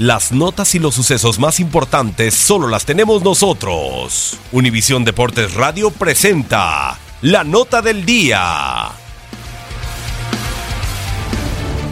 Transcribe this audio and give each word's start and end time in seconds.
Las 0.00 0.32
notas 0.32 0.74
y 0.74 0.78
los 0.78 0.94
sucesos 0.94 1.38
más 1.38 1.60
importantes 1.60 2.32
solo 2.32 2.68
las 2.68 2.86
tenemos 2.86 3.22
nosotros. 3.22 4.38
Univisión 4.50 5.04
Deportes 5.04 5.52
Radio 5.52 5.90
presenta 5.90 6.98
la 7.20 7.44
nota 7.44 7.82
del 7.82 8.06
día. 8.06 8.92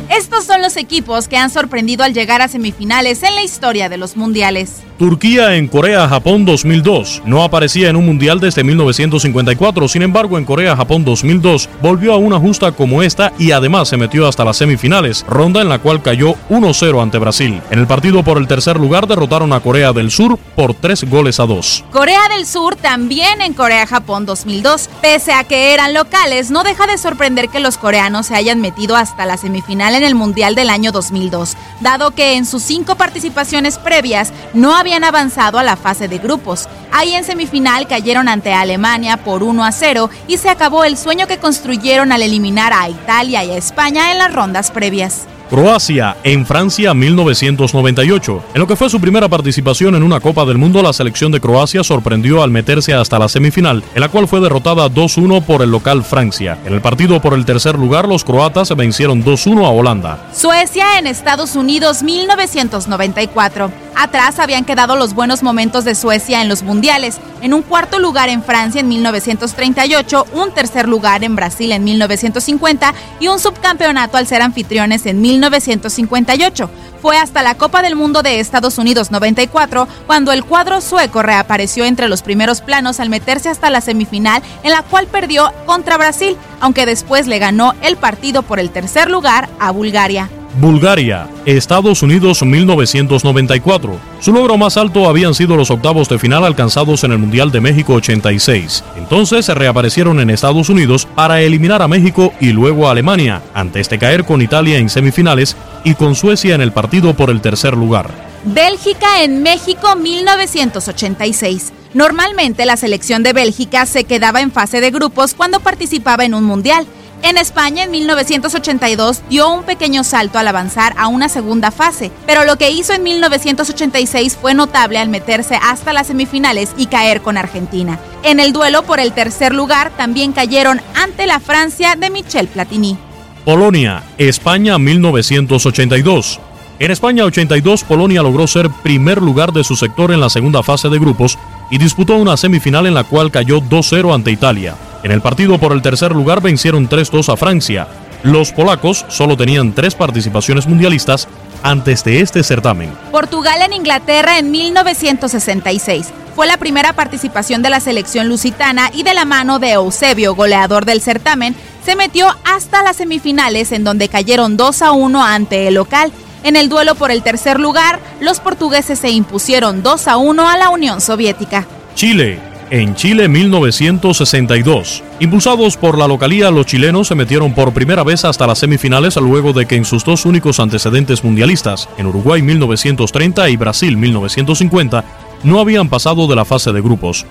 Estos 0.09 0.47
son 0.47 0.63
los 0.63 0.79
equipos 0.79 1.29
que 1.29 1.37
han 1.37 1.51
sorprendido 1.51 2.03
al 2.03 2.15
llegar 2.15 2.41
a 2.41 2.49
semifinales 2.49 3.23
en 3.23 3.35
la 3.35 3.43
historia 3.43 3.91
de 3.91 3.99
los 3.99 4.17
mundiales. 4.17 4.88
Turquía 4.99 5.55
en 5.55 5.69
Corea-Japón 5.69 6.45
2002. 6.45 7.23
No 7.25 7.45
aparecía 7.45 7.89
en 7.89 7.95
un 7.95 8.05
mundial 8.05 8.41
desde 8.41 8.65
1954, 8.65 9.87
sin 9.87 10.03
embargo 10.03 10.39
en 10.39 10.45
Corea-Japón 10.45 11.05
2002 11.05 11.69
volvió 11.81 12.13
a 12.13 12.17
una 12.17 12.41
justa 12.41 12.73
como 12.73 13.05
esta 13.05 13.33
y 13.39 13.53
además 13.53 13.89
se 13.89 13.97
metió 13.97 14.27
hasta 14.27 14.45
las 14.45 14.57
semifinales, 14.57 15.25
ronda 15.29 15.63
en 15.63 15.69
la 15.69 15.79
cual 15.79 16.03
cayó 16.03 16.35
1-0 16.51 17.01
ante 17.01 17.19
Brasil. 17.19 17.63
En 17.71 17.79
el 17.79 17.87
partido 17.87 18.25
por 18.25 18.39
el 18.39 18.49
tercer 18.49 18.77
lugar 18.77 19.07
derrotaron 19.07 19.53
a 19.53 19.61
Corea 19.61 19.93
del 19.93 20.11
Sur 20.11 20.37
por 20.57 20.75
3 20.75 21.05
goles 21.09 21.39
a 21.39 21.47
2. 21.47 21.85
Corea 21.93 22.29
del 22.31 22.45
Sur 22.45 22.75
también 22.75 23.41
en 23.41 23.55
Corea-Japón 23.55 24.27
2002. 24.27 24.91
Pese 25.01 25.33
a 25.33 25.45
que 25.45 25.75
eran 25.75 25.95
locales, 25.95 26.51
no 26.51 26.65
deja 26.65 26.89
de 26.89 26.99
sorprender 26.99 27.51
que 27.51 27.61
los 27.61 27.79
coreanos 27.79 28.27
se 28.27 28.35
hayan 28.35 28.61
metido 28.61 28.97
hasta 28.97 29.27
la 29.27 29.37
semifinal 29.37 29.95
en 29.95 30.03
el 30.03 30.17
Mundial 30.17 30.57
del 30.57 30.71
año 30.71 30.91
2002, 30.91 31.57
dado 31.81 32.11
que 32.11 32.35
en 32.35 32.47
sus 32.47 32.65
cinco 32.65 32.97
participaciones 32.97 33.79
previas 33.79 34.33
no 34.55 34.75
había 34.75 34.88
habían 34.89 35.05
avanzado 35.05 35.59
a 35.59 35.63
la 35.63 35.77
fase 35.77 36.09
de 36.09 36.17
grupos. 36.17 36.67
Ahí 36.93 37.13
en 37.13 37.23
semifinal 37.23 37.87
cayeron 37.87 38.27
ante 38.27 38.55
Alemania 38.55 39.19
por 39.19 39.43
1 39.43 39.63
a 39.63 39.71
0 39.71 40.09
y 40.27 40.39
se 40.39 40.49
acabó 40.49 40.83
el 40.83 40.97
sueño 40.97 41.27
que 41.27 41.37
construyeron 41.37 42.11
al 42.11 42.23
eliminar 42.23 42.73
a 42.73 42.89
Italia 42.89 43.45
y 43.45 43.51
a 43.51 43.59
España 43.59 44.13
en 44.13 44.19
las 44.19 44.33
rondas 44.33 44.71
previas. 44.71 45.27
Croacia 45.49 46.19
en 46.25 46.45
Francia 46.45 46.93
1998. 46.93 48.45
En 48.53 48.61
lo 48.61 48.67
que 48.67 48.77
fue 48.77 48.91
su 48.91 49.01
primera 49.01 49.29
participación 49.29 49.95
en 49.95 50.03
una 50.03 50.21
Copa 50.21 50.45
del 50.45 50.59
Mundo, 50.59 50.83
la 50.83 50.93
selección 50.93 51.33
de 51.33 51.41
Croacia 51.41 51.83
sorprendió 51.83 52.43
al 52.43 52.51
meterse 52.51 52.93
hasta 52.93 53.19
la 53.19 53.31
semifinal, 53.31 53.83
en 53.95 54.01
la 54.01 54.11
cual 54.11 54.29
fue 54.29 54.41
derrotada 54.41 54.91
2-1 54.91 55.43
por 55.43 55.63
el 55.63 55.71
local 55.71 56.05
Francia. 56.05 56.59
En 56.67 56.75
el 56.75 56.83
partido 56.83 57.23
por 57.23 57.33
el 57.33 57.47
tercer 57.47 57.77
lugar, 57.77 58.07
los 58.07 58.25
croatas 58.25 58.77
vencieron 58.77 59.25
2-1 59.25 59.65
a 59.65 59.71
Holanda. 59.71 60.29
Suecia 60.35 60.99
en 60.99 61.07
Estados 61.07 61.57
Unidos 61.57 62.03
1994. 62.03 63.71
Atrás 64.01 64.39
habían 64.39 64.65
quedado 64.65 64.95
los 64.95 65.13
buenos 65.13 65.43
momentos 65.43 65.85
de 65.85 65.97
Suecia 65.97 66.41
en 66.41 66.49
los 66.49 66.63
mundiales, 66.63 67.19
en 67.43 67.53
un 67.53 67.63
cuarto 67.63 67.99
lugar 67.99 68.29
en 68.29 68.45
Francia 68.45 68.81
en 68.81 68.87
1938, 68.87 70.27
un 70.35 70.53
tercer 70.53 70.89
lugar 70.89 71.25
en 71.25 71.35
Brasil 71.35 71.73
en 71.73 71.83
1950 71.83 72.95
y 73.19 73.27
un 73.27 73.41
subcampeonato 73.41 74.17
al 74.17 74.29
ser 74.29 74.43
anfitriones 74.43 75.05
en 75.07 75.21
1958. 75.41 76.71
Fue 77.01 77.17
hasta 77.17 77.43
la 77.43 77.55
Copa 77.55 77.83
del 77.83 77.97
Mundo 77.97 78.23
de 78.23 78.41
Estados 78.41 78.79
Unidos 78.79 79.11
94 79.11 79.87
cuando 80.07 80.33
el 80.33 80.45
cuadro 80.45 80.81
sueco 80.81 81.23
reapareció 81.23 81.85
entre 81.85 82.09
los 82.09 82.23
primeros 82.23 82.61
planos 82.61 83.01
al 83.01 83.09
meterse 83.09 83.49
hasta 83.49 83.71
la 83.71 83.81
semifinal 83.81 84.43
en 84.63 84.73
la 84.73 84.83
cual 84.83 85.07
perdió 85.07 85.53
contra 85.67 85.97
Brasil, 85.97 86.37
aunque 86.61 86.87
después 86.87 87.27
le 87.27 87.39
ganó 87.39 87.75
el 87.83 87.97
partido 87.97 88.43
por 88.43 88.59
el 88.59 88.71
tercer 88.71 89.11
lugar 89.11 89.49
a 89.61 89.71
Bulgaria. 89.71 90.29
Bulgaria, 90.61 91.29
Estados 91.45 92.03
Unidos 92.03 92.43
1994. 92.43 93.99
Su 94.21 94.33
logro 94.33 94.57
más 94.57 94.77
alto 94.77 95.09
habían 95.09 95.35
sido 95.35 95.57
los 95.57 95.71
octavos 95.71 96.09
de 96.09 96.19
final 96.19 96.45
alcanzados 96.45 97.05
en 97.05 97.13
el 97.13 97.19
Mundial 97.19 97.53
de 97.53 97.61
México 97.61 97.95
86. 97.95 98.83
Entonces 98.97 99.47
se 99.47 99.55
reaparecieron 99.55 100.19
en 100.21 100.31
Estados 100.31 100.69
Unidos 100.69 101.07
para 101.15 101.41
eliminar 101.41 101.83
a 101.83 101.89
México 101.89 102.33
y 102.41 102.53
luego 102.53 102.89
a 102.89 102.93
Alemania, 102.93 103.43
antes 103.55 103.89
de 103.89 103.99
caer 103.99 104.25
con 104.25 104.43
Italia 104.43 104.79
en 104.79 104.89
semifinales 104.89 105.57
y 105.85 105.95
con 105.95 106.15
Suecia 106.15 106.55
en 106.55 106.61
el 106.61 106.73
partido 106.73 107.15
por 107.15 107.31
el 107.31 107.41
tercer 107.41 107.77
lugar. 107.77 108.11
Bélgica 108.45 109.23
en 109.23 109.43
México 109.43 109.97
1986. 109.97 111.73
Normalmente 111.95 112.67
la 112.67 112.77
selección 112.77 113.23
de 113.23 113.33
Bélgica 113.33 113.87
se 113.87 114.05
quedaba 114.05 114.41
en 114.41 114.53
fase 114.53 114.81
de 114.81 114.91
grupos 114.91 115.35
cuando 115.35 115.61
participaba 115.61 116.25
en 116.25 116.35
un 116.35 116.45
mundial. 116.45 116.87
En 117.23 117.37
España 117.37 117.85
en 117.85 117.91
1982 117.91 119.23
dio 119.29 119.53
un 119.53 119.65
pequeño 119.65 120.05
salto 120.05 120.39
al 120.39 120.47
avanzar 120.47 120.95
a 120.97 121.09
una 121.09 121.29
segunda 121.29 121.71
fase, 121.71 122.13
pero 122.27 122.45
lo 122.45 122.57
que 122.57 122.71
hizo 122.71 122.93
en 122.93 123.03
1986 123.03 124.39
fue 124.41 124.55
notable 124.55 124.99
al 124.99 125.09
meterse 125.09 125.59
hasta 125.61 125.93
las 125.93 126.07
semifinales 126.07 126.71
y 126.77 126.87
caer 126.87 127.21
con 127.21 127.37
Argentina. 127.37 127.99
En 128.23 128.39
el 128.39 128.53
duelo 128.53 128.83
por 128.83 129.01
el 129.01 129.13
tercer 129.13 129.53
lugar 129.53 129.91
también 129.97 130.33
cayeron 130.33 130.81
ante 130.95 131.27
la 131.27 131.41
Francia 131.41 131.97
de 131.97 132.11
Michel 132.11 132.47
Platini. 132.47 132.97
Polonia, 133.45 134.03
España 134.17 134.79
1982. 134.79 136.41
En 136.79 136.93
España 136.93 137.25
82, 137.25 137.83
Polonia 137.83 138.23
logró 138.23 138.47
ser 138.47 138.71
primer 138.71 139.21
lugar 139.21 139.53
de 139.53 139.65
su 139.65 139.75
sector 139.75 140.13
en 140.13 140.21
la 140.21 140.31
segunda 140.31 140.63
fase 140.63 140.89
de 140.89 141.01
grupos 141.01 141.37
y 141.71 141.79
disputó 141.79 142.15
una 142.15 142.37
semifinal 142.37 142.87
en 142.87 142.95
la 142.95 143.03
cual 143.03 143.33
cayó 143.33 143.61
2-0 143.61 144.15
ante 144.15 144.31
Italia. 144.31 144.77
En 145.03 145.13
el 145.13 145.21
partido 145.21 145.59
por 145.59 145.73
el 145.73 145.83
tercer 145.83 146.13
lugar 146.13 146.41
vencieron 146.41 146.89
3-2 146.89 147.33
a 147.33 147.37
Francia. 147.37 147.87
Los 148.23 148.53
polacos 148.53 149.07
solo 149.09 149.37
tenían 149.37 149.73
tres 149.73 149.95
participaciones 149.95 150.67
mundialistas 150.67 151.29
antes 151.63 152.03
de 152.05 152.21
este 152.21 152.43
certamen. 152.43 152.91
Portugal 153.13 153.63
en 153.63 153.73
Inglaterra 153.73 154.39
en 154.39 154.51
1966. 154.51 156.09
Fue 156.35 156.47
la 156.47 156.57
primera 156.57 156.93
participación 156.93 157.63
de 157.63 157.71
la 157.71 157.81
selección 157.81 158.29
lusitana 158.29 158.91
y 158.93 159.03
de 159.03 159.15
la 159.15 159.25
mano 159.25 159.59
de 159.59 159.73
Eusebio, 159.73 160.35
goleador 160.35 160.85
del 160.85 161.01
certamen, 161.01 161.55
se 161.85 161.97
metió 161.97 162.29
hasta 162.45 162.83
las 162.83 162.97
semifinales 162.97 163.73
en 163.73 163.83
donde 163.83 164.09
cayeron 164.09 164.57
2 164.57 164.83
a 164.83 164.93
1 164.93 165.25
ante 165.25 165.69
el 165.69 165.75
local. 165.75 166.13
En 166.45 166.55
el 166.55 166.69
duelo 166.69 166.95
por 166.95 167.11
el 167.11 167.23
tercer 167.23 167.59
lugar, 167.59 167.99
los 168.21 168.41
portugueses 168.41 168.99
se 168.99 169.11
impusieron 169.11 169.83
2 169.83 170.09
a 170.09 170.17
1 170.17 170.49
a 170.49 170.57
la 170.59 170.71
Unión 170.71 171.01
Soviética. 171.01 171.67
Chile 171.95 172.48
en 172.71 172.95
Chile 172.95 173.29
1962. 173.29 175.03
Impulsados 175.21 175.77
por 175.77 175.99
la 175.99 176.07
localía, 176.07 176.51
los 176.51 176.67
chilenos 176.67 177.09
se 177.09 177.15
metieron 177.15 177.55
por 177.55 177.73
primera 177.73 178.05
vez 178.05 178.25
hasta 178.25 178.47
las 178.47 178.59
semifinales 178.59 179.17
luego 179.17 179.53
de 179.53 179.67
que 179.67 179.77
en 179.77 179.85
sus 179.85 180.05
dos 180.05 180.27
únicos 180.27 180.61
antecedentes 180.61 181.25
mundialistas, 181.25 181.89
en 181.99 182.07
Uruguay 182.07 182.43
1930 182.43 183.49
y 183.51 183.57
Brasil 183.57 183.97
1950, 183.97 185.05
no 185.45 185.61
habían 185.61 185.89
pasado 185.89 186.27
de 186.27 186.37
la 186.37 186.45
fase 186.45 186.73
de 186.73 186.81
grupos. 186.81 187.27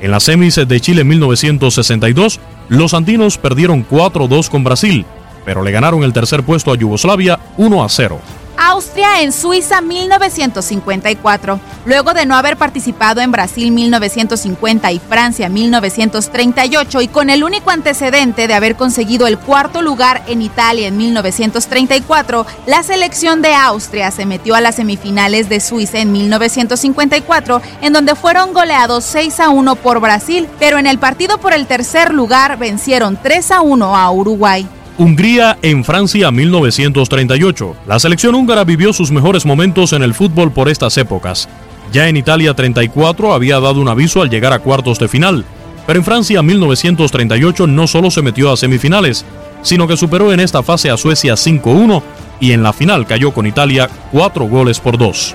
En 0.00 0.10
las 0.10 0.24
semis 0.24 0.56
de 0.56 0.80
Chile 0.80 1.04
1962, 1.04 2.40
los 2.68 2.94
andinos 2.94 3.38
perdieron 3.38 3.86
4-2 3.88 4.48
con 4.48 4.62
Brasil, 4.62 5.04
pero 5.44 5.62
le 5.62 5.72
ganaron 5.72 6.02
el 6.02 6.12
tercer 6.12 6.42
puesto 6.42 6.72
a 6.72 6.76
Yugoslavia 6.76 7.38
1-0. 7.56 8.18
Austria 8.58 9.22
en 9.22 9.32
Suiza 9.32 9.80
1954. 9.80 11.60
Luego 11.84 12.14
de 12.14 12.26
no 12.26 12.36
haber 12.36 12.56
participado 12.56 13.20
en 13.20 13.30
Brasil 13.30 13.70
1950 13.70 14.92
y 14.92 14.98
Francia 14.98 15.48
1938 15.48 17.00
y 17.02 17.08
con 17.08 17.30
el 17.30 17.44
único 17.44 17.70
antecedente 17.70 18.48
de 18.48 18.54
haber 18.54 18.76
conseguido 18.76 19.26
el 19.26 19.38
cuarto 19.38 19.82
lugar 19.82 20.22
en 20.26 20.42
Italia 20.42 20.88
en 20.88 20.96
1934, 20.96 22.46
la 22.66 22.82
selección 22.82 23.42
de 23.42 23.54
Austria 23.54 24.10
se 24.10 24.26
metió 24.26 24.54
a 24.54 24.60
las 24.60 24.76
semifinales 24.76 25.48
de 25.48 25.60
Suiza 25.60 25.98
en 25.98 26.12
1954 26.12 27.62
en 27.82 27.92
donde 27.92 28.14
fueron 28.14 28.52
goleados 28.52 29.04
6 29.04 29.40
a 29.40 29.50
1 29.50 29.76
por 29.76 30.00
Brasil, 30.00 30.48
pero 30.58 30.78
en 30.78 30.86
el 30.86 30.98
partido 30.98 31.38
por 31.38 31.52
el 31.52 31.66
tercer 31.66 32.12
lugar 32.12 32.58
vencieron 32.58 33.18
3 33.22 33.50
a 33.52 33.60
1 33.60 33.96
a 33.96 34.10
Uruguay. 34.10 34.68
Hungría 34.98 35.58
en 35.60 35.84
Francia 35.84 36.30
1938. 36.30 37.76
La 37.86 37.98
selección 37.98 38.34
húngara 38.34 38.64
vivió 38.64 38.94
sus 38.94 39.10
mejores 39.10 39.44
momentos 39.44 39.92
en 39.92 40.02
el 40.02 40.14
fútbol 40.14 40.52
por 40.52 40.70
estas 40.70 40.96
épocas. 40.96 41.50
Ya 41.92 42.08
en 42.08 42.16
Italia 42.16 42.54
34 42.54 43.34
había 43.34 43.60
dado 43.60 43.78
un 43.82 43.88
aviso 43.88 44.22
al 44.22 44.30
llegar 44.30 44.54
a 44.54 44.60
cuartos 44.60 44.98
de 44.98 45.08
final, 45.08 45.44
pero 45.86 45.98
en 45.98 46.04
Francia 46.04 46.42
1938 46.42 47.66
no 47.66 47.86
solo 47.86 48.10
se 48.10 48.22
metió 48.22 48.50
a 48.50 48.56
semifinales, 48.56 49.26
sino 49.60 49.86
que 49.86 49.98
superó 49.98 50.32
en 50.32 50.40
esta 50.40 50.62
fase 50.62 50.88
a 50.88 50.96
Suecia 50.96 51.34
5-1 51.34 52.02
y 52.40 52.52
en 52.52 52.62
la 52.62 52.72
final 52.72 53.06
cayó 53.06 53.32
con 53.32 53.46
Italia 53.46 53.90
4 54.12 54.46
goles 54.46 54.80
por 54.80 54.96
2. 54.96 55.34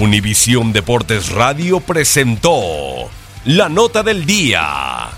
Univisión 0.00 0.74
Deportes 0.74 1.30
Radio 1.30 1.80
presentó 1.80 3.08
la 3.44 3.68
nota 3.68 4.02
del 4.02 4.24
día. 4.26 5.17